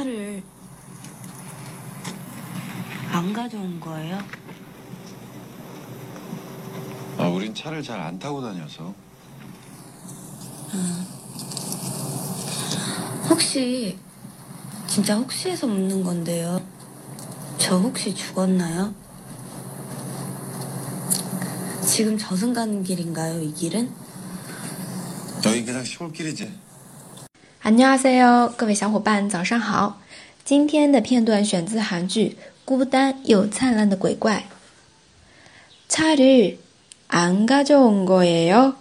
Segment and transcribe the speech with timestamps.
[0.00, 0.42] 차를
[3.12, 4.18] 안 가져온 거예요?
[7.18, 8.94] 아, 우린 차를 잘 안 타고 다녀서.
[13.28, 13.98] 혹시
[14.86, 16.64] 진짜 혹시해서 묻는 건데요.
[17.58, 18.94] 저 혹시 죽었나요?
[21.84, 23.92] 지금 저승 가는 길인가요, 이 길은?
[25.44, 26.69] 여기 그냥 시골길이지.
[27.65, 29.99] 안녕하세요，各位小伙伴，早上好。
[30.43, 34.43] 今天的片段选自韩剧《孤单又灿烂的鬼怪》。
[35.89, 38.75] 차를안가져온거예요？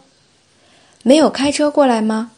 [1.03, 2.33] 没有开车过来吗？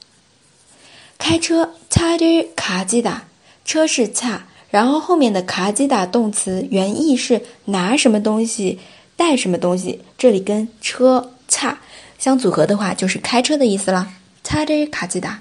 [1.18, 3.22] 开车，차를가지 다，
[3.64, 8.78] 车是차，然后后面的가지다动词原意是拿什么东西，
[9.16, 11.78] 带什么东西，这里跟车차
[12.20, 14.12] 相组合的话，就是开车的意思啦。
[14.44, 15.38] 차를가지 다。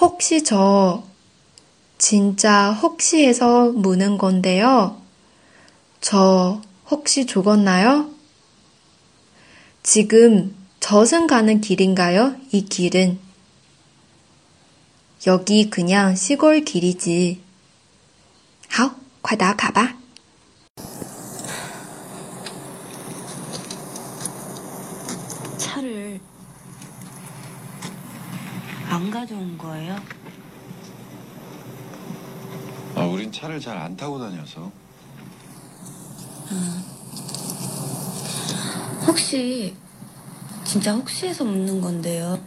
[0.00, 1.04] 혹시 저
[1.98, 5.00] 진짜 혹시 해서 묻는 건데요.
[6.00, 6.60] 저
[6.90, 8.10] 혹시 죽었나요?
[9.82, 12.36] 지금 저승 가는 길인가요?
[12.50, 13.18] 이 길은?
[15.26, 17.40] 여기 그냥 시골 길이지.
[18.68, 19.97] 好，快打卡吧。
[28.89, 29.95] 안 가져온 거예요?
[32.95, 34.71] 아, 우린 차를 잘 안 타고 다녀서.
[39.07, 39.75] 혹시
[40.65, 42.39] 진짜 혹시해서 묻는 건데요.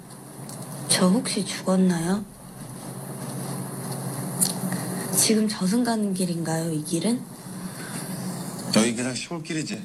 [0.89, 2.25] 저 혹시 죽었나요?
[5.17, 7.23] 지금 저승 가는 길인가요, 이 길은?
[8.77, 9.81] 여기 그냥 시골길이지.